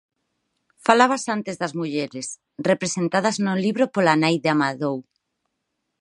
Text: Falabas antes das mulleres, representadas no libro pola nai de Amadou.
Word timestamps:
Falabas 0.87 1.23
antes 1.35 1.55
das 1.61 1.73
mulleres, 1.79 2.27
representadas 2.69 3.35
no 3.45 3.53
libro 3.65 3.85
pola 3.93 4.15
nai 4.23 4.35
de 4.43 4.49
Amadou. 4.55 4.97